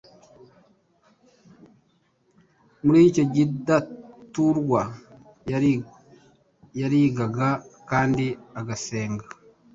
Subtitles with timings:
[2.83, 4.81] Muri icyo kidaturwa
[6.79, 7.47] yarigaga
[7.89, 8.25] kandi
[8.59, 9.25] agasenga,